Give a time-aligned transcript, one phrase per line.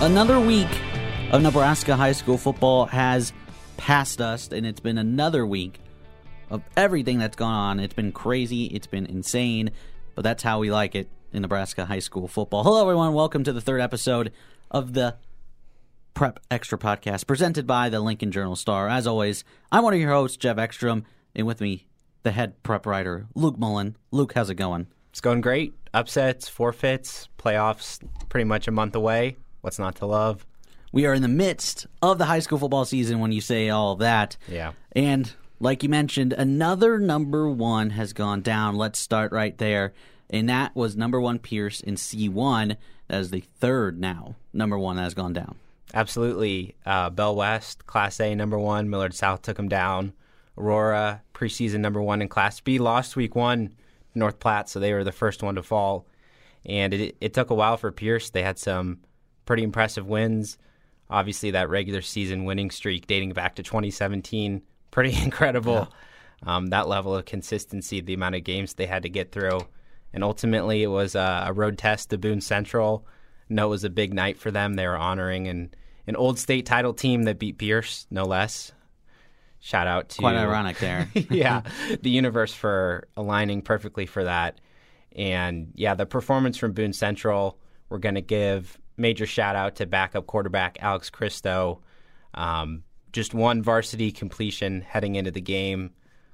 [0.00, 0.68] Another week
[1.32, 3.32] of Nebraska high school football has
[3.76, 5.80] passed us, and it's been another week
[6.50, 7.80] of everything that's gone on.
[7.80, 9.72] It's been crazy, it's been insane,
[10.14, 12.62] but that's how we like it in Nebraska high school football.
[12.62, 13.12] Hello, everyone.
[13.12, 14.32] Welcome to the third episode
[14.70, 15.16] of the
[16.14, 18.88] Prep Extra podcast presented by the Lincoln Journal Star.
[18.88, 21.88] As always, I'm one of your hosts, Jeff Ekstrom, and with me,
[22.22, 23.96] the head prep writer, Luke Mullen.
[24.12, 24.86] Luke, how's it going?
[25.10, 25.74] It's going great.
[25.92, 29.38] Upsets, forfeits, playoffs pretty much a month away.
[29.60, 30.46] What's not to love?
[30.92, 33.96] We are in the midst of the high school football season when you say all
[33.96, 34.36] that.
[34.48, 34.72] Yeah.
[34.92, 38.76] And like you mentioned, another number one has gone down.
[38.76, 39.92] Let's start right there.
[40.30, 42.76] And that was number one Pierce in C1.
[43.08, 45.56] That is the third now number one that has gone down.
[45.94, 46.74] Absolutely.
[46.84, 48.90] Uh, Bell West, Class A number one.
[48.90, 50.12] Millard South took them down.
[50.56, 53.74] Aurora, preseason number one in Class B, lost week one.
[54.14, 56.06] North Platte, so they were the first one to fall.
[56.66, 58.30] And it, it took a while for Pierce.
[58.30, 58.98] They had some
[59.48, 60.58] pretty impressive wins.
[61.08, 64.60] Obviously, that regular season winning streak dating back to 2017,
[64.90, 65.88] pretty incredible.
[66.44, 66.56] Yeah.
[66.56, 69.60] Um, that level of consistency, the amount of games they had to get through.
[70.12, 73.06] And ultimately, it was a, a road test to Boone Central.
[73.48, 74.74] No, it was a big night for them.
[74.74, 75.74] They were honoring an,
[76.06, 78.72] an old state title team that beat Pierce, no less.
[79.60, 81.08] Shout out to quite ironic there.
[81.30, 81.62] yeah,
[82.02, 84.60] the universe for aligning perfectly for that.
[85.16, 89.86] And yeah, the performance from Boone Central, we're going to give major shout out to
[89.86, 91.80] backup quarterback Alex Christo.
[92.34, 95.92] Um, just one varsity completion heading into the game,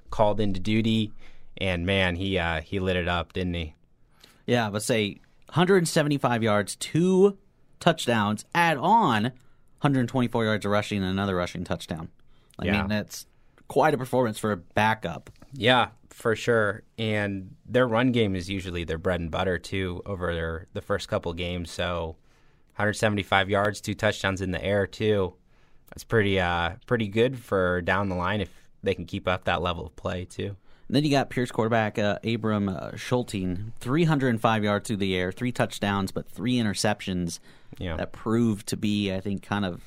[0.09, 1.11] called into duty,
[1.57, 3.75] and man, he uh, he lit it up, didn't he?
[4.45, 7.37] Yeah, let's say 175 yards, two
[7.79, 12.09] touchdowns, add on 124 yards of rushing and another rushing touchdown.
[12.59, 12.79] I yeah.
[12.79, 13.25] mean, that's
[13.67, 15.29] quite a performance for a backup.
[15.53, 16.83] Yeah, for sure.
[16.97, 21.07] And their run game is usually their bread and butter too over their the first
[21.07, 21.71] couple games.
[21.71, 22.17] So
[22.75, 25.33] 175 yards, two touchdowns in the air too.
[25.89, 28.51] That's pretty uh pretty good for down the line if
[28.83, 30.55] they can keep up that level of play too.
[30.87, 35.31] And then you got Pierce quarterback uh, Abram uh, Schulting, 305 yards through the air,
[35.31, 37.39] three touchdowns, but three interceptions.
[37.79, 37.97] Yeah.
[37.97, 39.81] That proved to be, I think, kind of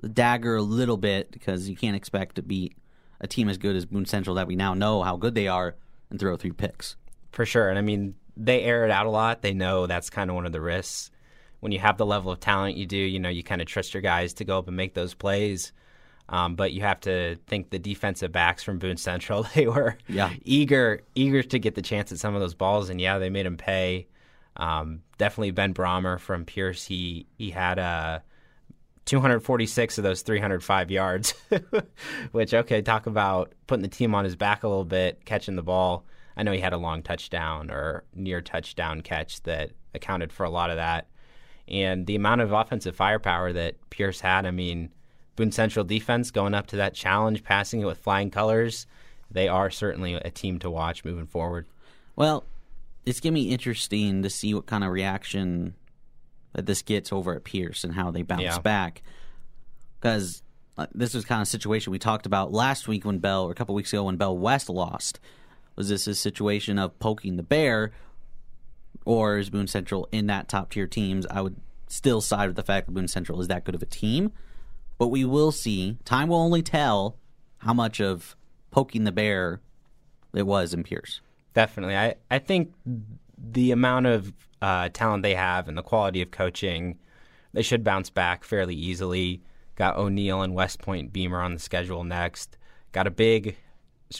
[0.00, 2.76] the dagger a little bit because you can't expect to beat
[3.18, 5.74] a team as good as Boone Central that we now know how good they are
[6.10, 6.96] and throw three picks.
[7.32, 7.70] For sure.
[7.70, 9.40] And I mean, they air it out a lot.
[9.40, 11.10] They know that's kind of one of the risks
[11.60, 13.94] when you have the level of talent you do, you know, you kind of trust
[13.94, 15.72] your guys to go up and make those plays.
[16.28, 20.32] Um, but you have to think the defensive backs from Boone Central, they were yeah.
[20.42, 23.46] eager eager to get the chance at some of those balls, and yeah, they made
[23.46, 24.08] him pay.
[24.56, 26.84] Um, definitely Ben Brommer from Pierce.
[26.84, 28.18] He he had a uh,
[29.04, 31.34] 246 of those 305 yards,
[32.32, 35.62] which okay, talk about putting the team on his back a little bit, catching the
[35.62, 36.04] ball.
[36.36, 40.50] I know he had a long touchdown or near touchdown catch that accounted for a
[40.50, 41.06] lot of that
[41.68, 44.46] and the amount of offensive firepower that Pierce had.
[44.46, 44.90] I mean,
[45.34, 48.86] Boone Central defense going up to that challenge, passing it with flying colors.
[49.30, 51.66] They are certainly a team to watch moving forward.
[52.14, 52.44] Well,
[53.04, 55.74] it's going to be interesting to see what kind of reaction
[56.52, 58.58] that this gets over at Pierce and how they bounce yeah.
[58.58, 59.02] back.
[60.00, 60.42] Because
[60.92, 63.54] this was kind of a situation we talked about last week when Bell, or a
[63.54, 65.20] couple weeks ago when Bell West lost.
[65.74, 67.92] Was this a situation of poking the bear
[69.06, 71.24] or is Boone Central in that top tier teams?
[71.30, 71.56] I would
[71.86, 74.32] still side with the fact that Boone Central is that good of a team.
[74.98, 75.96] But we will see.
[76.04, 77.16] Time will only tell
[77.58, 78.36] how much of
[78.70, 79.60] poking the bear
[80.34, 81.20] it was in Pierce.
[81.54, 81.96] Definitely.
[81.96, 82.74] I, I think
[83.38, 86.98] the amount of uh, talent they have and the quality of coaching,
[87.52, 89.42] they should bounce back fairly easily.
[89.76, 92.58] Got O'Neill and West Point Beemer on the schedule next.
[92.92, 93.56] Got a big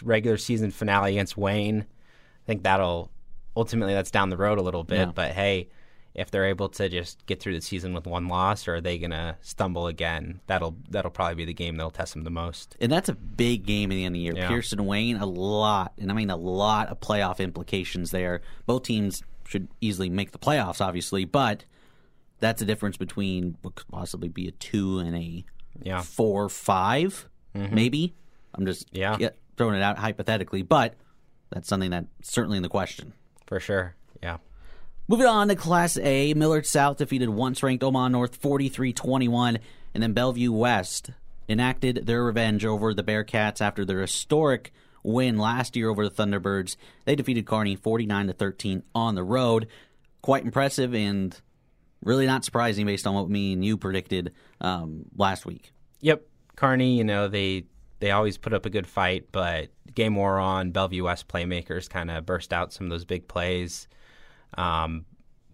[0.03, 1.81] regular season finale against Wayne.
[1.81, 3.11] I think that'll
[3.57, 4.99] ultimately that's down the road a little bit.
[4.99, 5.13] Yeah.
[5.15, 5.69] But hey,
[6.15, 8.99] if they're able to just get through the season with one loss, or are they
[8.99, 10.41] gonna stumble again?
[10.47, 12.77] That'll that'll probably be the game that'll test them the most.
[12.81, 14.37] And that's a big game in the end of the year.
[14.37, 14.49] Yeah.
[14.49, 18.41] Pearson Wayne, a lot, and I mean a lot of playoff implications there.
[18.67, 21.65] Both teams should easily make the playoffs, obviously, but
[22.41, 25.45] that's the difference between what could possibly be a two and a
[25.83, 26.01] yeah.
[26.03, 27.75] four, five, mm-hmm.
[27.75, 28.15] maybe.
[28.55, 29.17] I'm just yeah.
[29.57, 30.95] throwing it out hypothetically, but
[31.51, 33.13] that's something that's certainly in the question.
[33.47, 33.95] For sure.
[34.23, 34.39] Yeah.
[35.09, 39.59] Moving on to Class A, Millard South defeated once ranked Omaha North 43 21,
[39.95, 41.11] and then Bellevue West
[41.49, 44.73] enacted their revenge over the Bearcats after their historic
[45.05, 46.77] win last year over the Thunderbirds.
[47.05, 49.69] They defeated Kearney 49 13 on the road.
[50.23, 51.41] Quite impressive and
[52.03, 55.73] really not surprising based on what me and you predicted um, last week.
[56.01, 56.23] Yep.
[56.57, 57.67] Kearney, you know, they
[57.99, 60.71] they always put up a good fight, but game wore on.
[60.71, 63.89] Bellevue West playmakers kind of burst out some of those big plays.
[64.57, 65.07] Um,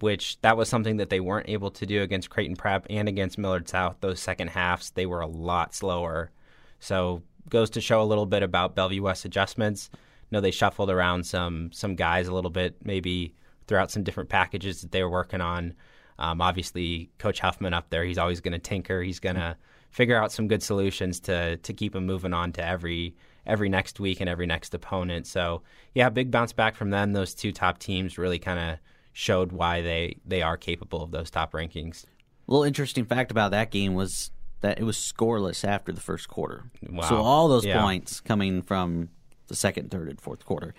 [0.02, 3.38] which that was something that they weren't able to do against Creighton Prep and against
[3.38, 3.96] Millard South.
[4.00, 6.32] Those second halves, they were a lot slower.
[6.80, 9.90] So goes to show a little bit about Bellevue West adjustments.
[9.92, 9.98] You
[10.32, 13.36] know, they shuffled around some some guys a little bit, maybe
[13.68, 15.74] throughout some different packages that they were working on.
[16.18, 19.02] Um, obviously, Coach Huffman up there, he's always going to tinker.
[19.02, 19.56] He's going to
[19.92, 23.14] figure out some good solutions to to keep them moving on to every
[23.46, 25.26] every next week and every next opponent.
[25.26, 25.62] So
[25.94, 27.12] yeah, big bounce back from them.
[27.12, 28.78] Those two top teams really kind of
[29.12, 32.04] showed why they they are capable of those top rankings.
[32.48, 34.30] A little interesting fact about that game was
[34.62, 36.64] that it was scoreless after the first quarter.
[36.88, 37.02] Wow.
[37.08, 37.80] So all those Yeah.
[37.82, 39.08] points coming from
[39.48, 40.72] the second, third, and fourth quarter.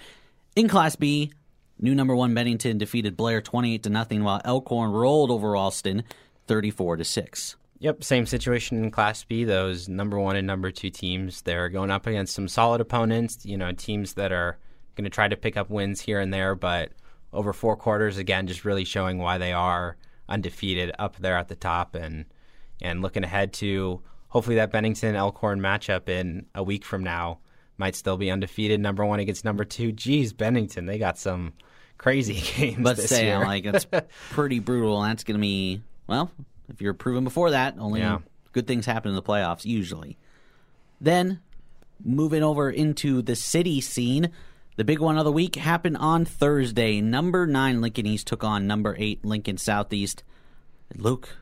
[0.55, 1.31] In Class B,
[1.79, 6.03] new number one Bennington defeated Blair twenty eight to nothing, while Elkhorn rolled over Ralston
[6.47, 7.55] thirty four to six.
[7.83, 9.43] Yep, same situation in Class B.
[9.43, 13.45] Those number one and number two teams, they're going up against some solid opponents.
[13.45, 14.57] You know, teams that are
[14.95, 16.93] going to try to pick up wins here and there, but
[17.33, 19.97] over four quarters, again, just really showing why they are
[20.29, 22.23] undefeated up there at the top, and
[22.81, 27.39] and looking ahead to hopefully that Bennington Elkhorn matchup in a week from now
[27.77, 29.91] might still be undefeated, number one against number two.
[29.91, 31.51] Geez, Bennington, they got some
[31.97, 33.39] crazy games this say year.
[33.39, 33.85] like it's
[34.29, 36.31] pretty brutal, that's going to be well.
[36.69, 38.19] If you're proven before that, only Yeah.
[38.51, 40.17] good things happen in the playoffs usually.
[41.01, 41.39] Then
[42.03, 44.29] moving over into the city scene,
[44.75, 47.01] the big one of the week happened on Thursday.
[47.01, 50.23] Number nine Lincoln East took on number eight Lincoln Southeast.
[50.95, 51.37] Luke,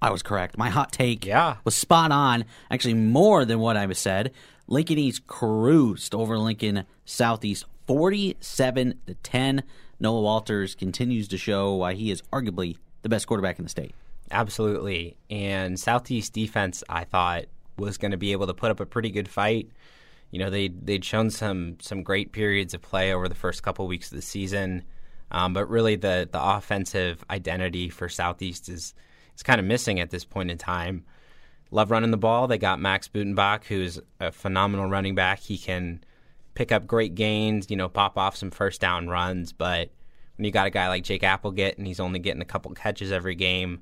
[0.00, 0.56] I was correct.
[0.58, 1.56] My hot take Yeah.
[1.64, 2.44] was spot on.
[2.70, 4.32] Actually, more than what I was said.
[4.68, 9.62] Lincoln East cruised over Lincoln Southeast 47 to 10.
[10.00, 13.94] Noah Walters continues to show why he is arguably the best quarterback in the state.
[14.32, 15.16] Absolutely.
[15.30, 17.44] And Southeast defense, I thought,
[17.78, 19.70] was going to be able to put up a pretty good fight.
[20.30, 23.86] You know, they they'd shown some some great periods of play over the first couple
[23.86, 24.84] weeks of the season,
[25.30, 28.94] um, but really the the offensive identity for Southeast is
[29.36, 31.04] is kind of missing at this point in time.
[31.70, 32.46] Love running the ball.
[32.46, 35.40] They got Max Butenbach, who's a phenomenal running back.
[35.40, 36.02] He can
[36.54, 39.52] pick up great gains, you know, pop off some first down runs.
[39.52, 39.90] But
[40.36, 43.12] when you got a guy like Jake Applegate and he's only getting a couple catches
[43.12, 43.80] every game,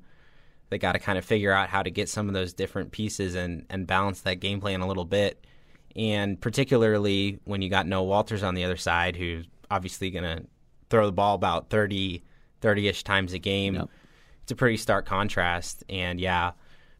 [0.71, 3.35] they got to kind of figure out how to get some of those different pieces
[3.35, 5.45] and, and balance that game plan a little bit.
[5.97, 10.45] And particularly when you got Noah Walters on the other side, who's obviously going to
[10.89, 12.23] throw the ball about 30,
[12.61, 13.75] 30-ish times a game.
[13.75, 13.89] Yep.
[14.43, 15.83] It's a pretty stark contrast.
[15.89, 16.51] And yeah,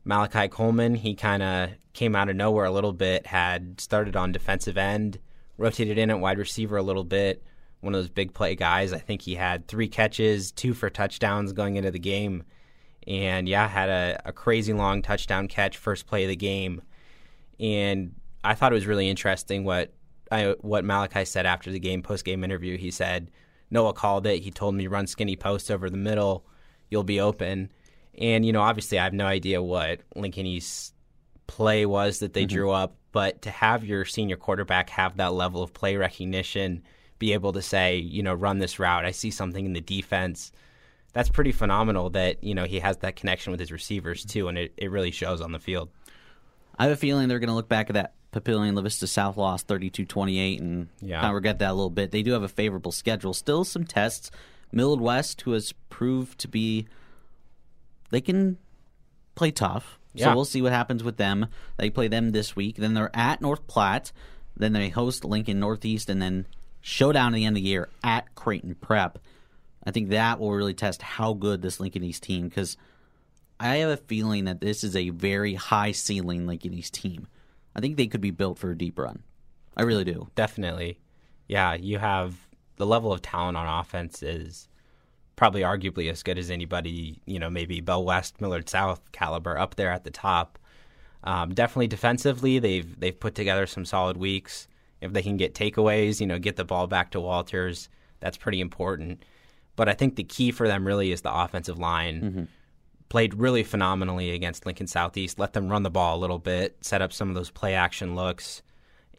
[0.03, 4.33] Malachi Coleman, he kind of came out of nowhere a little bit, had started on
[4.33, 5.17] defensive end,
[5.57, 7.41] rotated in at wide receiver a little bit.
[7.79, 8.91] One of those big play guys.
[8.91, 12.43] I think he had three catches, two for touchdowns going into the game.
[13.07, 16.81] And yeah, had a, a crazy long touchdown catch, first play of the game.
[17.59, 19.93] And I thought it was really interesting what
[20.31, 22.77] I, what Malachi said after the game, post game interview.
[22.77, 23.31] He said,
[23.69, 24.43] Noah called it.
[24.43, 26.45] He told me run skinny post over the middle.
[26.89, 27.71] You'll be open.
[28.17, 30.93] And, you know, obviously I have no idea what Lincoln East's
[31.47, 32.55] play was that they mm-hmm.
[32.55, 36.83] drew up, but to have your senior quarterback have that level of play recognition,
[37.19, 40.51] be able to say, you know, run this route, I see something in the defense.
[41.13, 44.57] That's pretty phenomenal that, you know, he has that connection with his receivers too, and
[44.57, 45.89] it, it really shows on the field.
[46.79, 49.35] I have a feeling they're going to look back at that Papillion La Vista South
[49.35, 51.19] loss 32 28 and Yeah.
[51.19, 52.11] kind of regret that a little bit.
[52.11, 53.33] They do have a favorable schedule.
[53.33, 54.31] Still some tests.
[54.71, 56.87] Millard West, who has proved to be,
[58.09, 58.57] they can
[59.35, 59.99] play tough.
[60.15, 61.47] So we'll see what happens with them.
[61.77, 62.77] They play them this week.
[62.77, 64.11] Then they're at North Platte.
[64.55, 66.45] Then they host Lincoln Northeast and then
[66.81, 69.19] showdown at the end of the year at Creighton Prep.
[69.83, 72.77] I think that will really test how good this Lincoln East team because
[73.59, 77.27] I have a feeling that this is a very high ceiling Lincoln East team.
[77.75, 79.23] I think they could be built for a deep run.
[79.75, 80.29] I really do.
[80.35, 80.99] Definitely.
[81.47, 82.35] Yeah, you have
[82.77, 84.67] the level of talent on offense is
[85.35, 89.75] probably arguably as good as anybody, you know, maybe Bell West, Millard South caliber up
[89.75, 90.59] there at the top.
[91.23, 94.67] Um, definitely defensively, they've they've put together some solid weeks.
[95.01, 98.59] If they can get takeaways, you know, get the ball back to Walters, that's pretty
[98.61, 99.23] important.
[99.75, 102.21] But I think the key for them really is the offensive line.
[102.21, 102.43] Mm-hmm.
[103.09, 105.39] Played really phenomenally against Lincoln Southeast.
[105.39, 108.15] Let them run the ball a little bit, set up some of those play action
[108.15, 108.61] looks.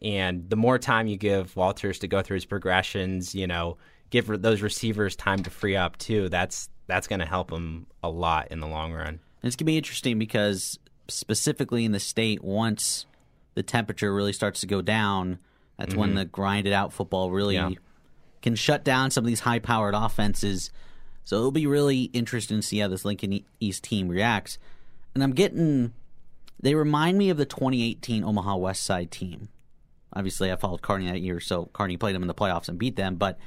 [0.01, 3.77] And the more time you give Walters to go through his progressions, you know,
[4.09, 6.29] give those receivers time to free up too.
[6.29, 9.07] That's that's going to help him a lot in the long run.
[9.07, 13.05] And it's going to be interesting because specifically in the state, once
[13.55, 15.39] the temperature really starts to go down,
[15.77, 16.19] that's when mm-hmm.
[16.19, 17.79] the grinded out football really Yeah.
[18.43, 20.69] Can shut down some of these high powered offenses.
[21.23, 24.59] So it'll be really interesting to see how this Lincoln East team reacts.
[25.15, 25.93] And I'm getting,
[26.61, 29.47] they remind me of the 2018 Omaha West Side team.
[30.15, 32.97] Obviously, I followed Kearney that year, so Kearney played them in the playoffs and beat
[32.97, 33.39] them, but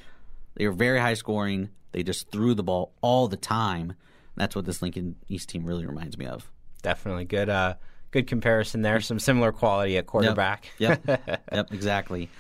[0.55, 1.69] they were very high scoring.
[1.93, 3.95] They just threw the ball all the time.
[4.35, 6.50] That's what this Lincoln East team really reminds me of.
[6.83, 7.49] Definitely good.
[7.49, 7.75] Uh,
[8.11, 9.00] good comparison there.
[9.00, 10.71] Some similar quality at quarterback.
[10.79, 11.07] Yep.
[11.07, 11.43] Yep.
[11.53, 11.69] yep.
[11.73, 12.31] Exactly.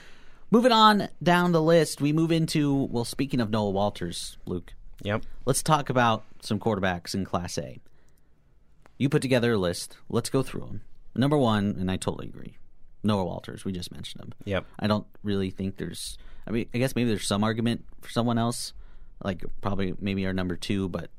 [0.50, 3.04] Moving on down the list, we move into well.
[3.04, 4.72] Speaking of Noah Walters, Luke.
[5.02, 5.24] Yep.
[5.44, 7.78] Let's talk about some quarterbacks in Class A.
[8.98, 9.96] You put together a list.
[10.08, 10.80] Let's go through them.
[11.14, 12.56] Number one, and I totally agree.
[13.02, 13.64] Noah Walters.
[13.64, 14.32] We just mentioned him.
[14.44, 14.64] Yep.
[14.78, 16.16] I don't really think there's.
[16.46, 18.72] I mean, I guess maybe there's some argument for someone else,
[19.22, 21.10] like probably maybe our number two, but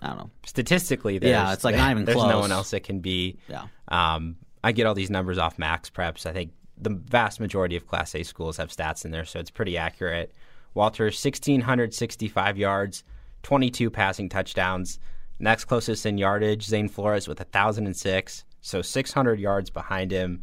[0.00, 0.30] I don't know.
[0.46, 2.30] Statistically, yeah, it's like not even there's close.
[2.30, 3.38] no one else that can be.
[3.48, 3.66] Yeah.
[3.88, 6.26] Um, I get all these numbers off MaxPreps.
[6.26, 9.50] I think the vast majority of Class A schools have stats in there, so it's
[9.50, 10.34] pretty accurate.
[10.74, 13.04] Walter, 1,665 yards,
[13.42, 14.98] 22 passing touchdowns.
[15.38, 20.42] Next closest in yardage, Zane Flores with 1,006, so 600 yards behind him.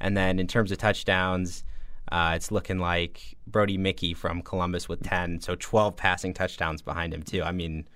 [0.00, 1.64] And then in terms of touchdowns,
[2.10, 7.14] uh, it's looking like Brody Mickey from Columbus with 10, so 12 passing touchdowns behind
[7.14, 7.42] him, too.
[7.42, 7.86] I mean,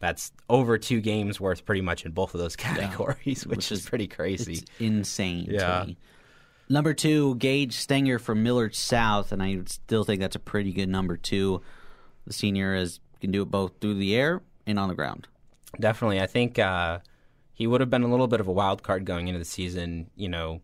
[0.00, 3.72] that's over two games worth pretty much in both of those categories, yeah, which, which,
[3.72, 4.62] is pretty crazy.
[4.78, 5.86] insane yeah.
[6.68, 10.88] Number two, Gage Stenger from Millard South, and I still think that's a pretty good
[10.88, 11.62] number two.
[12.26, 15.26] The senior is can do it both through the air and on the ground.
[15.80, 16.98] Definitely, I think uh,
[17.52, 20.10] he would have been a little bit of a wild card going into the season.
[20.14, 20.60] You know,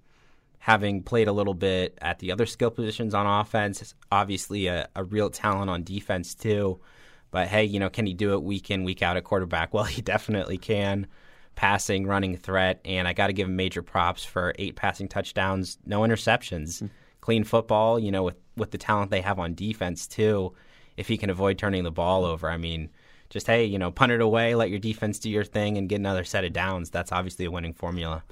[0.58, 5.04] having played a little bit at the other skill positions on offense, obviously a, a
[5.04, 6.80] real talent on defense too.
[7.30, 9.72] But hey, you know, can he do it week in, week out at quarterback?
[9.74, 11.06] Well, he definitely can
[11.54, 15.78] passing, running threat, and I got to give him major props for eight passing touchdowns,
[15.86, 16.86] no interceptions, mm-hmm.
[17.20, 17.98] clean football.
[17.98, 20.54] You know, with with the talent they have on defense too,
[20.96, 22.90] if he can avoid turning the ball over, I mean,
[23.30, 26.00] just hey, you know, punt it away, let your defense do your thing, and get
[26.00, 26.90] another set of downs.
[26.90, 28.24] That's obviously a winning formula.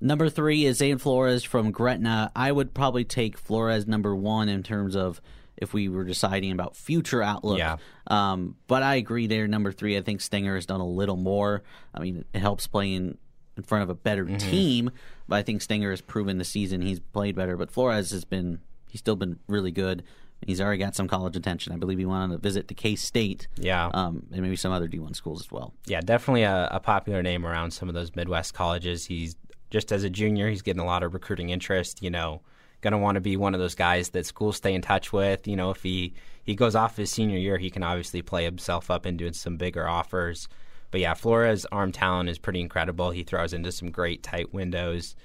[0.00, 2.32] Number three is Zane Flores from Gretna.
[2.34, 5.20] I would probably take Flores number one in terms of
[5.62, 7.58] if we were deciding about future outlook.
[7.58, 7.76] Yeah.
[8.08, 9.46] Um, but I agree there.
[9.46, 11.62] Number three, I think Stenger has done a little more.
[11.94, 13.16] I mean, it helps playing
[13.56, 14.36] in front of a better mm-hmm.
[14.38, 14.90] team,
[15.28, 17.56] but I think Stenger has proven the season he's played better.
[17.56, 20.02] But Flores has been, he's still been really good.
[20.44, 21.72] He's already got some college attention.
[21.72, 23.46] I believe he wanted to visit to K State.
[23.56, 23.88] Yeah.
[23.94, 25.72] Um, and maybe some other D1 schools as well.
[25.86, 29.06] Yeah, definitely a, a popular name around some of those Midwest colleges.
[29.06, 29.36] He's
[29.70, 32.02] just as a junior, he's getting a lot of recruiting interest.
[32.02, 32.42] You know,
[32.82, 35.48] going to want to be one of those guys that schools stay in touch with.
[35.48, 38.90] You know, if he he goes off his senior year, he can obviously play himself
[38.90, 40.48] up into some bigger offers.
[40.90, 43.10] But yeah, Flores' arm talent is pretty incredible.
[43.10, 45.16] He throws into some great tight windows,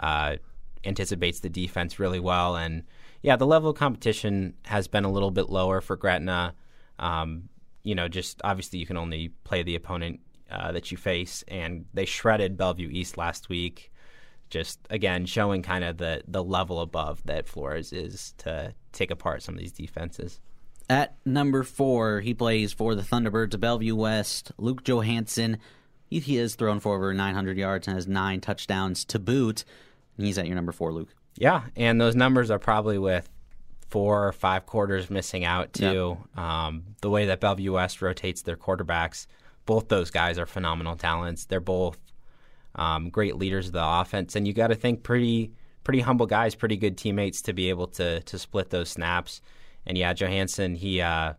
[0.00, 0.36] uh,
[0.84, 2.82] anticipates the defense really well, and
[3.20, 6.54] yeah, the level of competition has been a little bit lower for Gretna.
[6.98, 7.48] Um,
[7.84, 11.84] you know, just obviously you can only play the opponent uh, that you face, and
[11.94, 13.91] they shredded Bellevue East last week
[14.52, 19.42] just again showing kind of the the level above that Flores is to take apart
[19.42, 20.38] some of these defenses.
[20.90, 24.52] At number four, he plays for the Thunderbirds of Bellevue West.
[24.58, 25.56] Luke Johansson,
[26.04, 29.64] he, he has thrown for over 900 yards and has nine touchdowns to boot.
[30.18, 31.08] he's at your number four, Luke.
[31.36, 33.30] Yeah, and those numbers are probably with
[33.88, 36.18] four or five quarters missing out too.
[36.36, 36.44] Yep.
[36.44, 39.26] Um, the way that Bellevue West rotates their quarterbacks,
[39.64, 41.46] both those guys are phenomenal talents.
[41.46, 41.98] They're both
[42.74, 45.52] um, great leaders of the offense, and you got to think pretty
[45.84, 49.40] pretty humble guys, pretty good teammates to be able to to split those snaps.
[49.86, 51.34] And yeah, Johansson, he uh,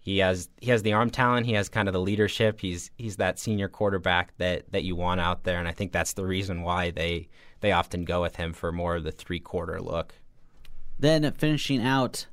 [0.00, 2.60] he has he has the arm talent, he has kind of the leadership.
[2.60, 6.12] He's he's that senior quarterback that that you want out there, and I think that's
[6.12, 7.28] the reason why they
[7.60, 10.14] they often go with him for more of the three quarter look.
[10.98, 12.26] Then finishing out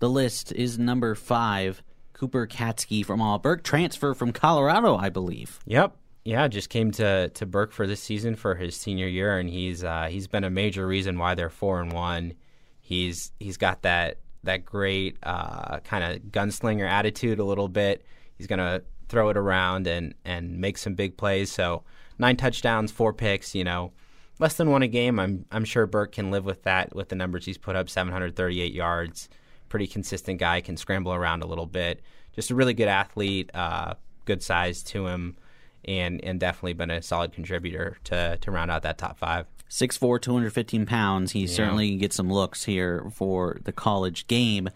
[0.00, 1.82] the list is number five,
[2.12, 5.60] Cooper Katsky from Auburn, transfer from Colorado, I believe.
[5.64, 5.96] Yep,
[6.26, 9.84] yeah, just came to to Burke for this season for his senior year, and he's
[9.84, 12.34] uh, he's been a major reason why they're four and one.
[12.80, 18.04] He's he's got that that great uh, kind of gunslinger attitude a little bit.
[18.36, 21.52] He's gonna throw it around and and make some big plays.
[21.52, 21.84] So
[22.18, 23.54] nine touchdowns, four picks.
[23.54, 23.92] You know,
[24.40, 25.20] less than one a game.
[25.20, 27.88] I'm I'm sure Burke can live with that with the numbers he's put up.
[27.88, 29.28] 738 yards,
[29.68, 30.60] pretty consistent guy.
[30.60, 32.02] Can scramble around a little bit.
[32.34, 33.48] Just a really good athlete.
[33.54, 35.36] Uh, good size to him
[35.84, 39.46] and and definitely been a solid contributor to to round out that top five.
[39.68, 41.32] 6'4", 215 pounds.
[41.32, 41.46] He yeah.
[41.48, 44.68] certainly gets some looks here for the college game.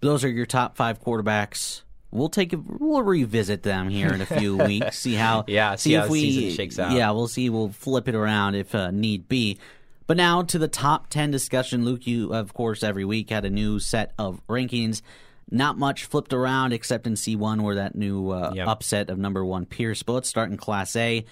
[0.00, 1.82] Those are your top five quarterbacks.
[2.10, 5.00] We'll take a, we'll revisit them here in a few weeks.
[5.00, 6.92] See how yeah see, see if we shakes out.
[6.92, 7.50] Yeah, we'll see.
[7.50, 9.58] We'll flip it around if uh, need be.
[10.06, 11.84] But now to the top ten discussion.
[11.84, 15.02] Luke, you of course every week had a new set of rankings.
[15.50, 18.66] Not much flipped around except in C1 where that new uh, yep.
[18.66, 20.02] upset of number one Pierce.
[20.02, 21.24] But let's start in Class A.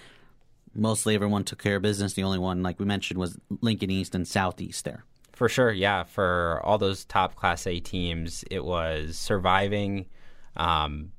[0.75, 2.15] Mostly everyone took care of business.
[2.15, 5.05] The only one, like we mentioned, was Lincoln East and Southeast there.
[5.33, 6.05] For sure, yeah.
[6.05, 10.07] For all those top Class A teams, it was surviving
[10.57, 11.13] Um,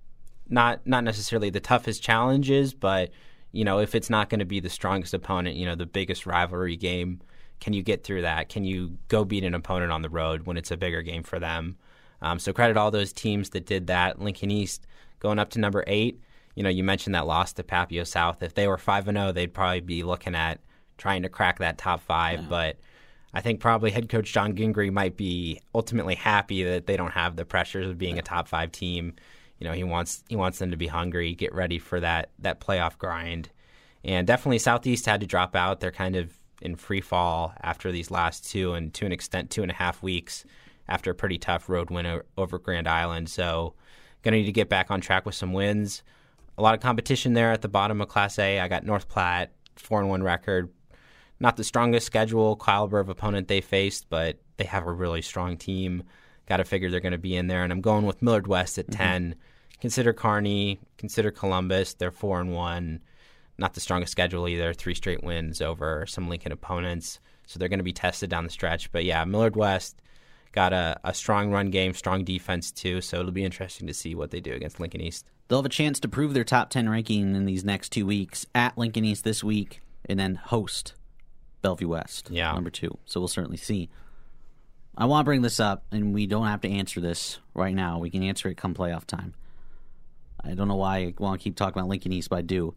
[0.50, 3.10] not not necessarily the toughest challenges, but
[3.52, 6.26] you know if it's not going to be the strongest opponent, you know the biggest
[6.26, 7.22] rivalry game,
[7.60, 8.50] can you get through that?
[8.50, 11.40] Can you go beat an opponent on the road when it's a bigger game for
[11.40, 11.78] them?
[12.24, 14.20] Um, so credit all those teams that did that.
[14.20, 14.88] Lincoln East
[15.20, 16.20] going up to number eight.
[16.56, 18.42] You know, you mentioned that loss to Papio South.
[18.42, 20.60] If they were five and zero, they'd probably be looking at
[20.98, 22.42] trying to crack that top five.
[22.42, 22.48] Yeah.
[22.50, 22.78] But
[23.34, 27.36] I think probably head coach John Gingrey might be ultimately happy that they don't have
[27.36, 29.16] the pressures of being a top five team.
[29.60, 32.62] You know, he wants he wants them to be hungry, get ready for that that
[32.62, 33.50] playoff grind.
[34.06, 35.80] And definitely Southeast had to drop out.
[35.80, 39.64] They're kind of in free fall after these last two and to an extent two
[39.64, 40.46] and a half weeks
[40.88, 43.30] after a pretty tough road win over Grand Island.
[43.30, 43.74] So
[44.22, 46.04] gonna need to get back on track with some wins.
[46.58, 48.60] A lot of competition there at the bottom of Class A.
[48.60, 50.70] I got North Platte, four and one record,
[51.40, 55.58] not the strongest schedule caliber of opponent they faced, but they have a really strong
[55.58, 56.04] team.
[56.46, 58.78] Got to figure they're going to be in there, and I'm going with Millard West
[58.78, 58.98] at mm-hmm.
[58.98, 59.36] ten.
[59.80, 61.96] Consider Kearney, consider Columbus.
[61.96, 63.00] They're four and one.
[63.58, 64.74] Not the strongest schedule either.
[64.74, 68.50] Three straight wins over some Lincoln opponents, so they're going to be tested down the
[68.52, 68.92] stretch.
[68.92, 70.02] But yeah, Millard West
[70.54, 73.02] got a, a strong run game, strong defense too.
[73.02, 75.26] So it'll be interesting to see what they do against Lincoln East.
[75.48, 78.46] They'll have a chance to prove their top ten ranking in these next two weeks
[78.56, 80.94] at Lincoln East this week, and then host
[81.62, 82.30] Bellevue West.
[82.32, 82.54] Yeah.
[82.54, 82.98] Number two.
[83.06, 83.90] So we'll certainly see.
[84.96, 87.98] I want to bring this up, and we don't have to answer this right now.
[87.98, 89.34] We can answer it come playoff time.
[90.44, 92.76] I don't know why I want to keep talking about Lincoln East, but I do.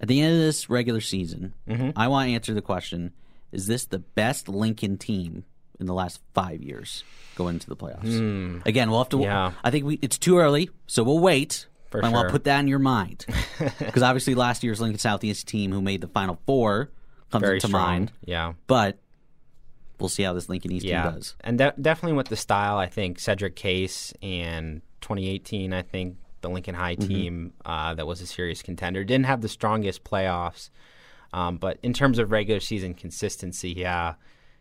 [0.00, 1.90] At the end of this regular season, mm-hmm.
[1.94, 3.12] I want to answer the question
[3.52, 5.44] Is this the best Lincoln team
[5.80, 7.04] in the last five years
[7.36, 8.04] going into the playoffs?
[8.04, 8.66] Mm.
[8.66, 9.20] Again, we'll have to.
[9.20, 9.52] Yeah.
[9.64, 11.66] I think we, it's too early, so we'll wait.
[11.90, 12.24] For I sure.
[12.24, 13.26] to put that in your mind.
[13.78, 16.90] Because obviously, last year's Lincoln Southeast team who made the Final Four
[17.30, 17.82] comes Very into strong.
[17.82, 18.12] mind.
[18.24, 18.54] Yeah.
[18.66, 18.98] But
[19.98, 21.02] we'll see how this Lincoln East yeah.
[21.02, 21.34] team does.
[21.40, 26.48] And de- definitely with the style, I think Cedric Case and 2018, I think the
[26.48, 27.08] Lincoln High mm-hmm.
[27.08, 30.70] team uh, that was a serious contender didn't have the strongest playoffs.
[31.32, 34.14] Um, but in terms of regular season consistency, yeah,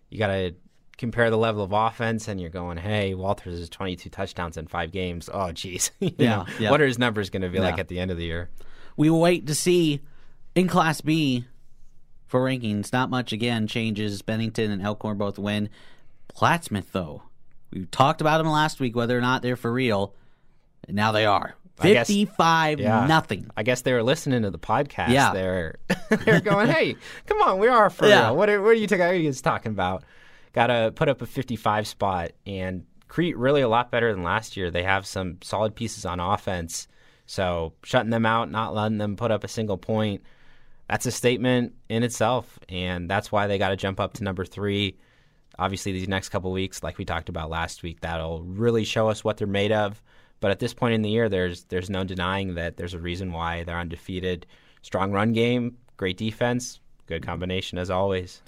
[0.10, 0.56] you got to
[1.00, 4.92] compare the level of offense, and you're going, hey, Walters is 22 touchdowns in five
[4.92, 5.30] games.
[5.34, 5.92] Oh, geez.
[6.00, 7.64] yeah, yeah, What are his numbers going to be yeah.
[7.64, 8.50] like at the end of the year?
[8.98, 10.02] We will wait to see
[10.56, 11.46] in Class B
[12.28, 12.92] for rankings.
[12.92, 14.22] Not much again changes.
[14.22, 15.70] Bennington and Elkhorn both win.
[16.36, 17.24] Plattsmouth though,
[17.72, 20.14] we talked about them last week whether or not they're for real.
[20.86, 21.56] And now they are.
[21.80, 23.06] Fifty-five yeah.
[23.06, 23.50] nothing.
[23.56, 25.12] I guess they were listening to the podcast.
[25.12, 28.26] Yeah, they're they're going, "Hey, come on, we are for yeah.
[28.26, 28.36] real.
[28.36, 30.04] What are, what are you, what are you guys talking about?
[30.54, 34.58] Got to put up a fifty-five spot, and Crete really a lot better than last
[34.58, 34.72] year.
[34.72, 36.88] They have some solid pieces on offense,
[37.26, 40.24] so shutting them out, not letting them put up a single point
[40.90, 44.44] that's a statement in itself, and that's why they got to jump up to number
[44.44, 44.98] three.
[45.60, 49.24] Obviously, these next couple weeks, like we talked about last week, that'll really show us
[49.24, 50.02] what they're made of.
[50.40, 53.32] But at this point in the year, there's there's no denying that there's a reason
[53.32, 54.48] why they're undefeated.
[54.82, 58.42] Strong run game, great defense, good combination as always.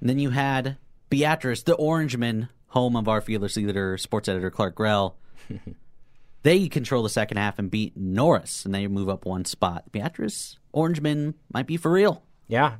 [0.00, 0.76] And then you had
[1.10, 5.16] Beatrice, the Orangeman, home of our fearless leader, sports editor Clark Grell.
[6.42, 9.84] they control the second half and beat Norris, and they move up one spot.
[9.92, 12.22] Beatrice Orangemen might be for real.
[12.48, 12.76] Yeah.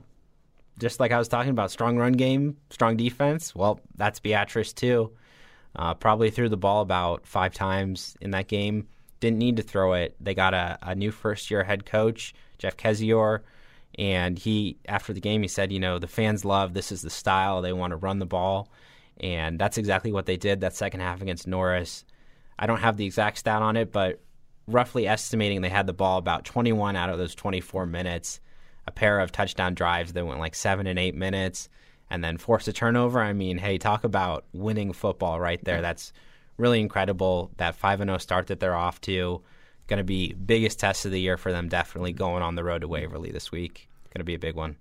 [0.79, 3.55] Just like I was talking about, strong run game, strong defense.
[3.55, 5.13] Well, that's Beatrice too.
[5.77, 8.89] Uh, probably threw the ball about five times in that game.
[9.21, 10.17] Didn't need to throw it.
[10.21, 13.41] They got a, a new first year head coach, Jeff Kezior,
[13.99, 17.11] and he after the game he said, you know, the fans love this is the
[17.11, 18.69] style they want to run the ball,
[19.19, 22.05] and that's exactly what they did that second half against Norris.
[22.59, 24.21] I don't have the exact stat on it, but
[24.67, 28.41] roughly estimating they had the ball about 21 out of those 24 minutes.
[28.87, 31.69] A pair of touchdown drives that went like seven and eight minutes,
[32.11, 33.21] and then forced a turnover.
[33.21, 35.81] I mean, hey, talk about winning football right there.
[35.81, 36.13] That's
[36.59, 37.51] really incredible.
[37.57, 39.43] That five and zero oh start that they're off to,
[39.87, 41.68] going to be biggest test of the year for them.
[41.68, 43.88] Definitely going on the road to Waverly this week.
[44.12, 44.77] Going to be a big one.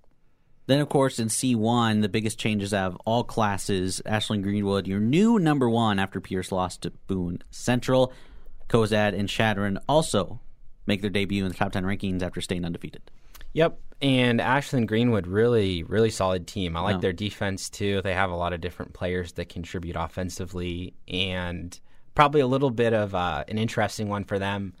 [0.66, 5.00] Then, of course, in C1, the biggest changes out of all classes, Ashland Greenwood, your
[5.00, 8.12] new number one after Pierce lost to Boone Central.
[8.68, 10.40] Cozad and Chadron also
[10.86, 13.02] make their debut in the top 10 rankings after staying undefeated.
[13.52, 13.78] Yep.
[14.00, 16.76] And Ashland Greenwood, really, really solid team.
[16.76, 18.02] I like their defense too.
[18.02, 21.78] They have a lot of different players that contribute offensively, and
[22.14, 24.74] probably a little bit of uh, an interesting one for them.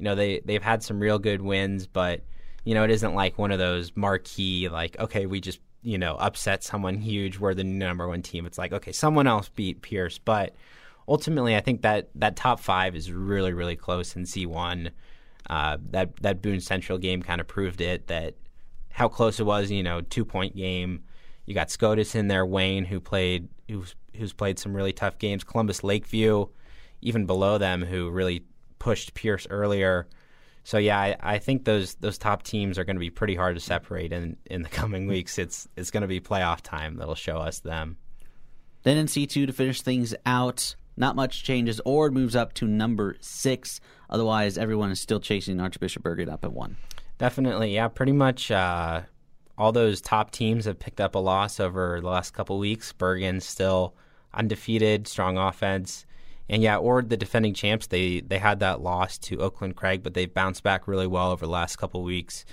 [0.00, 2.22] You know, they they've had some real good wins, but
[2.64, 6.16] you know, it isn't like one of those marquee, like okay, we just you know
[6.16, 7.38] upset someone huge.
[7.38, 8.46] We're the number one team.
[8.46, 10.54] It's like okay, someone else beat Pierce, but
[11.06, 14.90] ultimately, I think that that top five is really, really close in C1.
[15.50, 18.36] Uh, that that Boone Central game kind of proved it that
[18.90, 19.70] how close it was.
[19.70, 21.02] You know, two point game.
[21.44, 25.44] You got Scotus in there, Wayne, who played who's who's played some really tough games.
[25.44, 26.46] Columbus Lakeview,
[27.02, 28.44] even below them, who really
[28.80, 30.08] pushed Pierce earlier.
[30.64, 33.54] So yeah, I, I think those those top teams are going to be pretty hard
[33.54, 35.38] to separate in in the coming weeks.
[35.38, 37.96] It's it's going to be playoff time that'll show us them.
[38.82, 41.80] Then in C two to finish things out, not much changes.
[41.84, 43.80] Ord moves up to number six.
[44.08, 46.76] Otherwise, everyone is still chasing Archbishop Bergan up at one.
[47.18, 47.88] Definitely, yeah.
[47.88, 49.02] Pretty much uh,
[49.56, 52.92] all those top teams have picked up a loss over the last couple weeks.
[52.92, 53.94] Bergan still
[54.32, 56.06] undefeated, strong offense.
[56.50, 60.14] And yeah, Ord the defending champs, they they had that loss to Oakland Craig, but
[60.14, 62.44] they've bounced back really well over the last couple weeks.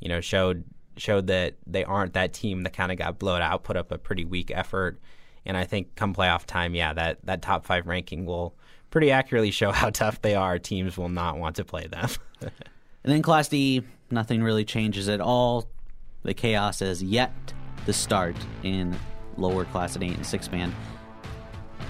[0.00, 0.64] You know, showed
[0.96, 3.98] showed that they aren't that team that kind of got blown out, put up a
[3.98, 5.00] pretty weak effort.
[5.44, 8.54] And I think come playoff time, yeah, that, that top five ranking will
[8.90, 10.58] pretty accurately show how tough they are.
[10.58, 12.08] Teams will not want to play them.
[12.40, 12.50] and
[13.02, 15.68] then Class D, nothing really changes at all.
[16.22, 17.32] The chaos is yet
[17.86, 18.96] to start in
[19.36, 20.72] lower class and eight and six man.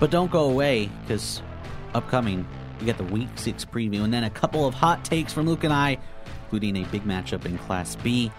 [0.01, 1.42] But don't go away because
[1.94, 2.46] upcoming.
[2.81, 5.64] We get the week six preview and then a couple of hot takes from Luke
[5.64, 5.98] and I,
[6.44, 8.31] including a big matchup in Class B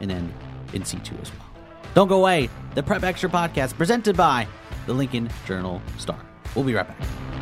[0.00, 0.32] and then
[0.72, 1.46] in C2 as well.
[1.94, 2.48] Don't go away.
[2.74, 4.46] The Prep Extra podcast presented by
[4.86, 6.18] the Lincoln Journal Star.
[6.54, 7.37] We'll be right back.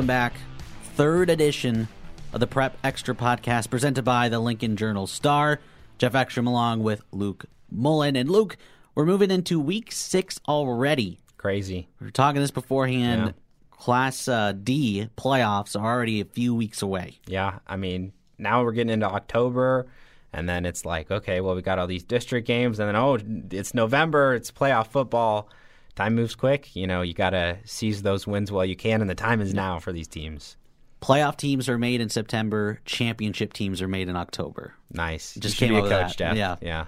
[0.00, 0.32] Welcome back.
[0.94, 1.86] Third edition
[2.32, 5.60] of the Prep Extra podcast presented by the Lincoln Journal Star.
[5.98, 8.16] Jeff Ekstrom along with Luke Mullen.
[8.16, 8.56] And Luke,
[8.94, 11.18] we're moving into week six already.
[11.36, 11.86] Crazy.
[12.00, 13.26] We were talking this beforehand.
[13.26, 13.32] Yeah.
[13.72, 17.18] Class uh, D playoffs are already a few weeks away.
[17.26, 19.86] Yeah, I mean, now we're getting into October,
[20.32, 23.18] and then it's like, okay, well, we got all these district games, and then, oh,
[23.50, 25.50] it's November, it's playoff football
[26.00, 26.74] time moves quick.
[26.74, 29.52] You know, you got to seize those wins while you can, and the time is
[29.52, 30.56] now for these teams.
[31.02, 32.80] Playoff teams are made in September.
[32.84, 34.74] Championship teams are made in October.
[34.92, 35.34] Nice.
[35.34, 36.36] Just came be a coach, Jeff.
[36.36, 36.86] Yeah, yeah,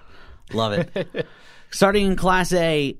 [0.51, 1.27] love it.
[1.71, 2.95] Starting in Class A,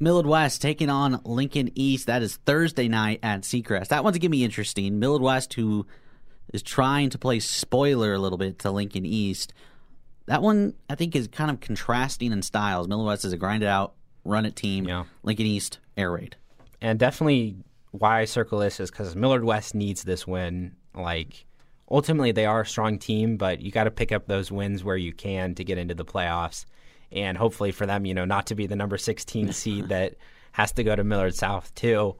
[0.00, 2.06] Millard West taking on Lincoln East.
[2.06, 3.88] That is Thursday night at Seacrest.
[3.88, 4.98] That one's gonna be interesting.
[4.98, 5.86] Millard West, who
[6.52, 9.52] is trying to play spoiler a little bit to Lincoln East.
[10.26, 12.88] That one, I think, is kind of contrasting in styles.
[12.88, 13.94] Millard West is a grinded out
[14.26, 14.86] run it team.
[14.86, 15.04] Yeah.
[15.22, 16.36] Lincoln East air raid.
[16.80, 17.56] And definitely
[17.92, 20.76] why I circle this is because Millard West needs this win.
[20.94, 21.46] Like
[21.90, 24.96] ultimately, they are a strong team, but you got to pick up those wins where
[24.96, 26.66] you can to get into the playoffs.
[27.12, 30.16] And hopefully for them, you know, not to be the number 16 seed that
[30.52, 32.16] has to go to Millard South too.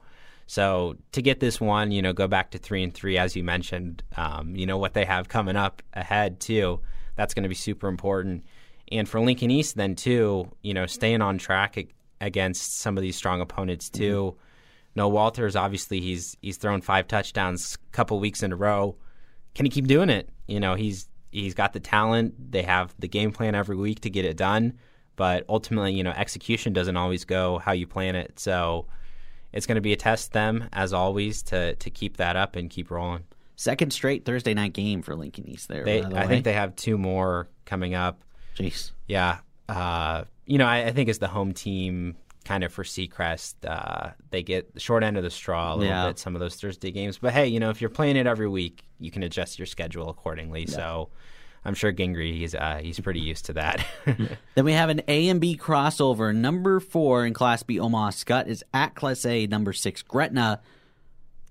[0.47, 3.43] So to get this one, you know, go back to three and three as you
[3.43, 4.01] mentioned.
[4.15, 6.79] Um, you know what they have coming up ahead too.
[7.15, 8.45] That's going to be super important.
[8.89, 11.77] And for Lincoln East, then too, you know, staying on track
[12.21, 14.33] against some of these strong opponents too.
[14.33, 14.41] Mm-hmm.
[14.95, 18.95] Noah Walters, obviously he's he's thrown five touchdowns a couple weeks in a row.
[19.53, 20.29] Can he keep doing it?
[20.47, 22.51] You know, he's he's got the talent.
[22.51, 24.73] They have the game plan every week to get it done,
[25.15, 28.39] but ultimately, you know, execution doesn't always go how you plan it.
[28.39, 28.87] So
[29.53, 32.69] it's going to be a test them as always to to keep that up and
[32.69, 33.23] keep rolling.
[33.55, 35.67] Second straight Thursday night game for Lincoln East.
[35.67, 38.21] There, they, the I think they have two more coming up.
[38.55, 38.91] Jeez.
[39.07, 39.39] Yeah.
[39.67, 44.11] Uh, you know, I, I, think as the home team, kind of for Seacrest, uh,
[44.31, 46.07] they get the short end of the straw a little yeah.
[46.07, 47.19] bit some of those Thursday games.
[47.19, 50.09] But hey, you know, if you're playing it every week, you can adjust your schedule
[50.09, 50.61] accordingly.
[50.61, 50.75] Yeah.
[50.75, 51.09] So.
[51.65, 53.85] I'm sure Gingrey he's uh, he's pretty used to that.
[54.05, 56.33] then we have an A and B crossover.
[56.33, 59.47] Number four in Class B, Omaha Skutt is at Class A.
[59.47, 60.61] Number six, Gretna.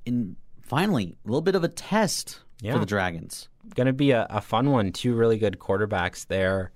[0.06, 2.72] And finally, a little bit of a test yeah.
[2.72, 3.48] for the Dragons.
[3.74, 4.92] Going to be a, a, fun one.
[4.92, 6.70] Two really good quarterbacks there.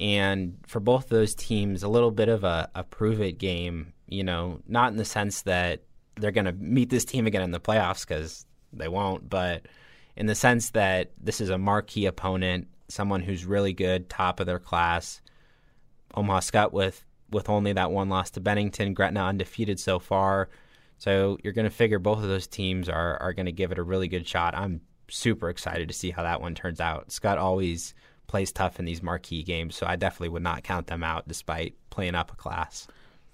[0.00, 4.22] And for both those teams, a little bit of a, a prove it game, you
[4.22, 5.82] know, not in the sense that
[6.16, 9.66] they're going to meet this team again in the playoffs because they won't, but
[10.16, 14.46] in the sense that this is a marquee opponent, someone who's really good, top of
[14.46, 15.20] their class.
[16.14, 20.48] Omaha Skutt with with only that one loss to Bennington, Gretna undefeated so far.
[20.96, 23.78] So you're going to figure both of those teams are are going to give it
[23.78, 24.54] a really good shot.
[24.56, 27.08] I'm super excited to see how that one turns out.
[27.08, 27.94] Skutt always
[28.28, 31.74] plays tough in these marquee games, so I definitely would not count them out despite
[31.90, 32.86] playing up a class.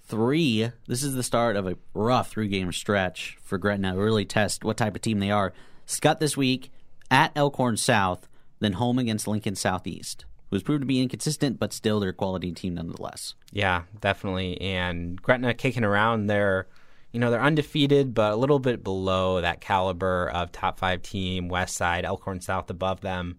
[0.07, 3.95] Three, this is the start of a rough three game stretch for Gretna.
[3.95, 5.53] Really test what type of team they are.
[5.85, 6.71] Skutt this week
[7.11, 8.27] at Elkhorn South,
[8.59, 12.75] then home against Lincoln Southeast, who's proved to be inconsistent, but still they're quality team
[12.75, 13.35] nonetheless.
[13.51, 14.59] Yeah, definitely.
[14.61, 16.67] And Gretna kicking around their
[17.15, 21.47] you know, they're undefeated, but a little bit below that caliber of top five team,
[21.47, 23.37] West Side, Elkhorn South above them.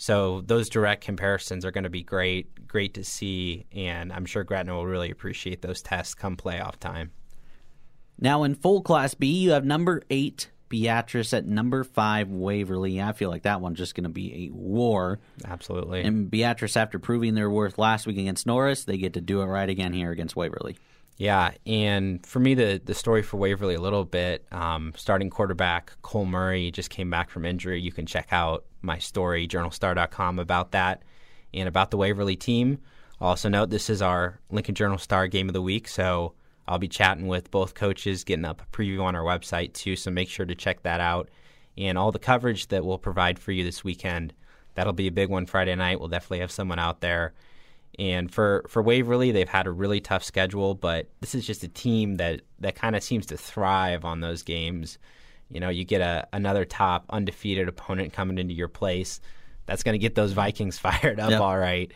[0.00, 4.44] So those direct comparisons are going to be great, great to see, and I'm sure
[4.44, 7.10] Gretna will really appreciate those tests come playoff time.
[8.18, 13.02] Now in full Class B, you have number eight Beatrice at number five Waverly.
[13.02, 15.18] I feel like that one's just going to be a war.
[15.44, 16.00] Absolutely.
[16.00, 19.46] And Beatrice, after proving their worth last week against Norris, they get to do it
[19.46, 20.78] right again here against Waverly.
[21.20, 24.46] Yeah, and for me, the the story for Waverly a little bit.
[24.52, 27.78] Um, starting quarterback Cole Murray just came back from injury.
[27.78, 31.02] You can check out my story, journalstar.com, about that
[31.52, 32.78] and about the Waverly team.
[33.20, 36.32] Also note this is our Lincoln Journal Star game of the week, so
[36.66, 39.96] I'll be chatting with both coaches, getting up a preview on our website too.
[39.96, 41.28] So make sure to check that out
[41.76, 44.32] and all the coverage that we'll provide for you this weekend.
[44.74, 46.00] That'll be a big one Friday night.
[46.00, 47.34] We'll definitely have someone out there
[48.00, 51.68] and for for Waverly, they've had a really tough schedule, but this is just a
[51.68, 54.96] team that that kind of seems to thrive on those games.
[55.50, 59.20] You know, you get a another top undefeated opponent coming into your place.
[59.66, 61.42] That's going to get those Vikings fired up, yep.
[61.42, 61.92] all right.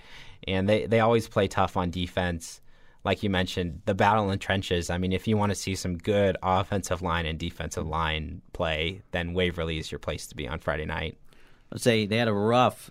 [0.46, 2.60] And they they always play tough on defense.
[3.02, 4.90] Like you mentioned, the battle in trenches.
[4.90, 9.00] I mean, if you want to see some good offensive line and defensive line play,
[9.12, 11.16] then Waverly is your place to be on Friday night.
[11.70, 12.90] Let's say they had a rough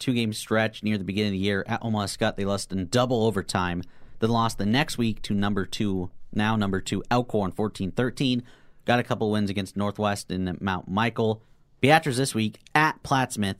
[0.00, 2.36] two game stretch near the beginning of the year at Omaha Skutt.
[2.36, 3.82] They lost in double overtime,
[4.18, 8.42] then lost the next week to number two, now number two, Elkhorn 14 13.
[8.86, 11.42] Got a couple wins against Northwest and Mount Michael.
[11.80, 13.56] Beatrice this week at Plattsmouth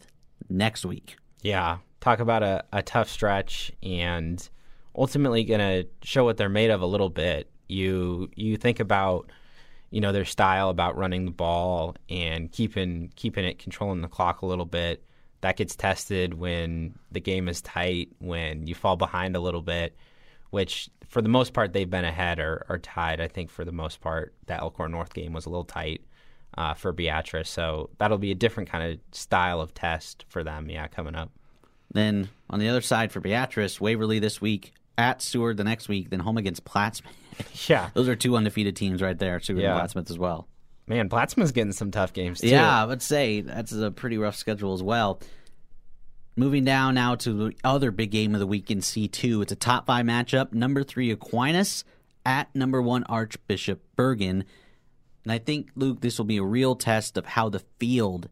[0.49, 1.17] next week.
[1.43, 4.47] Yeah, talk about a, a tough stretch and
[4.97, 7.51] ultimately going to show what they're made of a little bit.
[7.69, 9.31] You you think about
[9.91, 14.43] you know their style about running the ball and keeping keeping it controlling the clock
[14.43, 15.05] a little bit
[15.41, 19.97] that gets tested when the game is tight, when you fall behind a little bit,
[20.51, 23.21] which for the most part they've been ahead or, or tied.
[23.21, 26.03] I think for the most part that Elkhorn North game was a little tight
[26.57, 30.69] uh, for Beatrice, so that'll be a different kind of style of test for them.
[30.69, 31.31] Yeah, coming up.
[31.93, 36.11] Then on the other side for Beatrice, Waverly this week at Seward the next week,
[36.11, 37.05] then home against Plattsmouth.
[37.69, 39.81] yeah, those are two undefeated teams right there, Seward yeah.
[39.81, 40.47] and Plattsmouth as well.
[40.91, 42.49] Man, Plattsmouth's getting some tough games too.
[42.49, 45.21] Yeah, I would say that's a pretty rough schedule as well.
[46.35, 49.41] Moving down now to the other big game of the week in C2.
[49.43, 50.53] It's a top five matchup.
[50.53, 51.85] Number three, Aquinas
[52.27, 54.43] at number one, Archbishop Bergan.
[55.23, 58.29] And I think, Luke, this will be a real test of how the field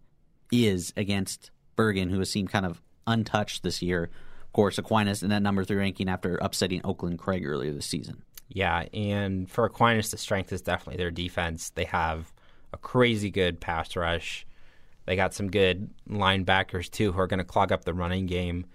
[0.50, 4.10] is against Bergan, who has seemed kind of untouched this year.
[4.46, 8.24] Of course, Aquinas in that number three ranking after upsetting Oakland Craig earlier this season.
[8.48, 11.70] Yeah, and for Aquinas, the strength is definitely their defense.
[11.70, 12.32] They have
[12.72, 14.46] a crazy good pass rush.
[15.06, 18.66] They got some good linebackers too who are going to clog up the running game.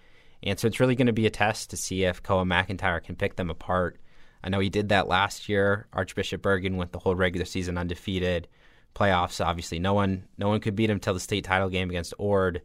[0.42, 3.16] And so it's really going to be a test to see if Koa McIntyre can
[3.16, 3.98] pick them apart.
[4.44, 5.88] I know he did that last year.
[5.94, 8.48] Archbishop Bergan went the whole regular season undefeated.
[8.94, 12.14] Playoffs, obviously, no one no one could beat him till the state title game against
[12.18, 12.62] Ord.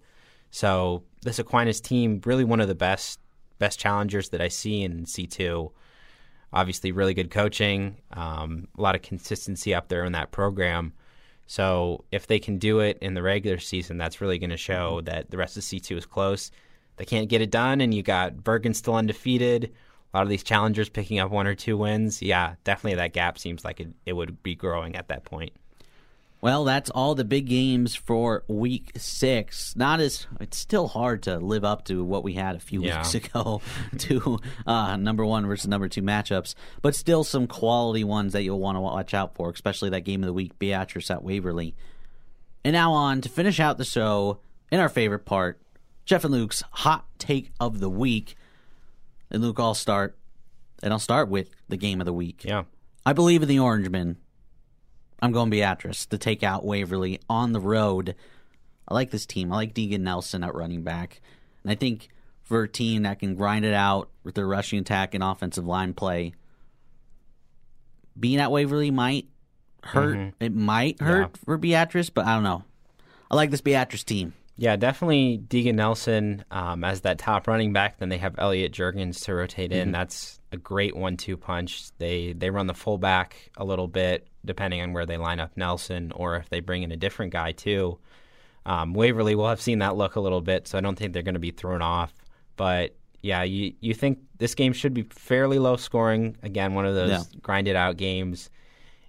[0.50, 3.20] So this Aquinas team, really one of the best
[3.58, 5.72] best challengers that I see in C two.
[6.52, 10.94] Obviously, really good coaching, um, a lot of consistency up there in that program.
[11.48, 14.96] So if they can do it in the regular season, that's really going to show
[14.96, 15.06] mm-hmm.
[15.06, 16.52] that the rest of C2 is close.
[16.96, 19.72] They can't get it done, and you got Bergan still undefeated.
[20.12, 22.20] A lot of these challengers picking up one or two wins.
[22.20, 25.52] Yeah, definitely that gap seems like it, it would be growing at that point.
[26.40, 29.74] Well, that's all the big games for week six.
[29.74, 32.98] Not as it's still hard to live up to what we had a few yeah.
[32.98, 33.60] weeks ago
[33.98, 38.60] to uh, number one versus number two matchups, but still some quality ones that you'll
[38.60, 41.74] want to watch out for, especially that game of the week, Beatrice at Waverly.
[42.64, 44.38] And now on to finish out the show
[44.70, 45.60] in our favorite part,
[46.04, 48.36] Jeff and Luke's hot take of the week.
[49.30, 50.16] And Luke, I'll start,
[50.82, 52.44] and I'll start with the game of the week.
[52.44, 52.64] Yeah,
[53.04, 54.16] I believe in the Orangemen.
[55.20, 58.14] I'm going Beatrice to take out Waverly on the road.
[58.86, 59.52] I like this team.
[59.52, 61.20] I like Deegan Nelson at running back.
[61.62, 62.08] And I think
[62.42, 65.92] for a team that can grind it out with their rushing attack and offensive line
[65.92, 66.34] play,
[68.18, 69.26] being at Waverly might
[69.82, 70.16] hurt.
[70.16, 70.44] Mm-hmm.
[70.44, 71.44] It might hurt yeah.
[71.44, 72.64] for Beatrice, but I don't know.
[73.30, 74.34] I like this Beatrice team.
[74.60, 77.98] Yeah, definitely Deegan Nelson um, as that top running back.
[77.98, 79.84] Then they have Elliot Jurgens to rotate in.
[79.84, 79.92] Mm-hmm.
[79.92, 81.90] That's a great one-two punch.
[81.98, 86.10] They they run the fullback a little bit depending on where they line up Nelson
[86.12, 87.98] or if they bring in a different guy too.
[88.66, 91.22] Um, Waverly will have seen that look a little bit, so I don't think they're
[91.22, 92.12] going to be thrown off.
[92.56, 96.36] But yeah, you you think this game should be fairly low scoring.
[96.42, 97.22] Again, one of those yeah.
[97.40, 98.50] grinded out games.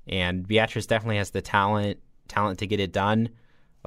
[0.07, 3.29] And Beatrice definitely has the talent talent to get it done.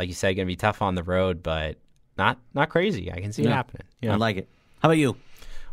[0.03, 1.77] Like you said, going to be tough on the road, but
[2.19, 3.13] not not crazy.
[3.13, 3.51] I can see yeah.
[3.51, 3.87] it happening.
[4.03, 4.49] I like it.
[4.81, 5.15] How about you?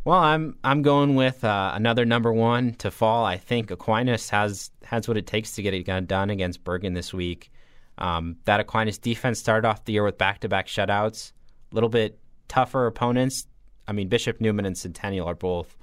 [0.05, 3.25] Well, I'm I'm going with uh, another number one to fall.
[3.25, 7.11] I think Aquinas has has what it takes to get it done against Bergan this
[7.11, 7.51] week.
[7.97, 11.31] Um, that Aquinas defense started off the year with back to back shutouts,
[11.71, 13.47] a little bit tougher opponents.
[13.87, 15.75] I mean, Bishop Neumann and Centennial are both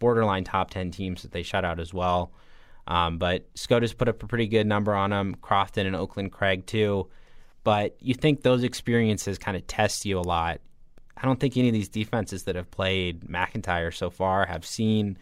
[0.00, 2.32] borderline top ten teams that they shut out as well.
[2.88, 5.36] Um, but Scotus put up a pretty good number on them.
[5.40, 7.08] Crofton and Oakland Craig too.
[7.64, 10.60] But you think those experiences kind of test you a lot.
[11.16, 15.18] I don't think any of these defenses that have played McIntyre so far have seen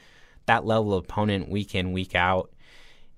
[0.47, 2.53] that level of opponent week in week out.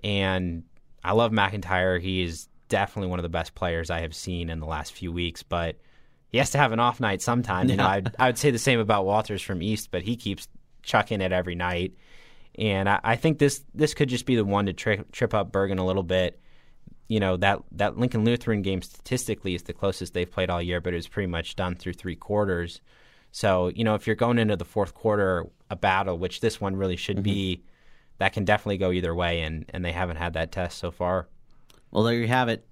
[0.03, 0.65] And
[1.05, 2.01] I love McIntyre.
[2.01, 5.13] He is definitely one of the best players I have seen in the last few
[5.13, 5.77] weeks, but
[6.29, 7.69] he has to have an off night sometime.
[7.69, 10.49] You know, I'd, I would say the same about Walters from East, but he keeps
[10.83, 11.95] chucking it every night.
[12.59, 15.53] And I, I think this this could just be the one to tri- trip up
[15.53, 16.41] Bergan a little bit.
[17.13, 20.81] You know that that Lincoln Lutheran game statistically is the closest they've played all year,
[20.81, 22.81] but it was pretty much done through three quarters.
[23.33, 26.75] So you know if you're going into the fourth quarter a battle, which this one
[26.75, 27.25] really should mm-hmm.
[27.25, 27.65] be,
[28.17, 31.29] that can definitely go either way, and and they haven't had that test so far.
[31.91, 32.67] Well, there you have it.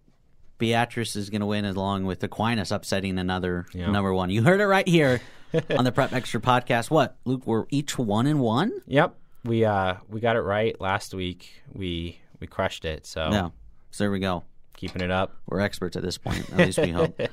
[0.57, 3.91] Beatrice is going to win along with Aquinas upsetting another yeah.
[3.91, 4.31] number one.
[4.31, 5.21] You heard it right here
[5.77, 6.91] on the Prep Extra podcast.
[6.91, 7.47] What, Luke?
[7.47, 8.73] We're each one and one.
[8.87, 11.63] Yep, we uh we got it right last week.
[11.71, 13.05] We we crushed it.
[13.05, 13.49] So yeah,
[13.91, 14.45] so there we go.
[14.77, 15.37] Keeping it up.
[15.47, 16.51] We're experts at this point.
[16.53, 17.21] At least we hope.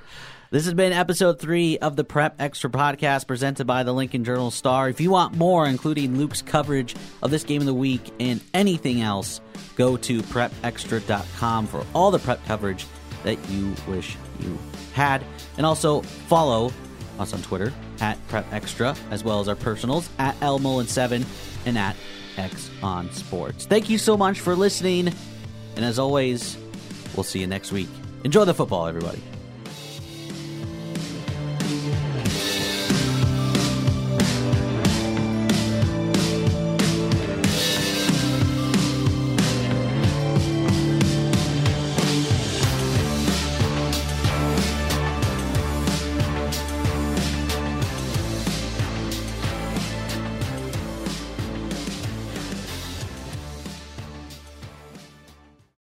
[0.50, 4.50] This has been episode three of the Prep Extra podcast presented by the Lincoln Journal
[4.50, 4.88] Star.
[4.88, 9.02] If you want more, including Luke's coverage of this game of the week and anything
[9.02, 9.42] else,
[9.76, 12.86] go to prepextra.com for all the prep coverage
[13.24, 14.58] that you wish you
[14.94, 15.22] had.
[15.58, 16.72] And also follow
[17.20, 21.26] us on Twitter at Prep Extra, as well as our personals at Elmullen7
[21.66, 21.98] and at
[22.38, 23.66] X on Sports.
[23.66, 25.14] Thank you so much for listening.
[25.78, 26.58] And as always,
[27.16, 27.88] we'll see you next week.
[28.24, 29.22] Enjoy the football, everybody.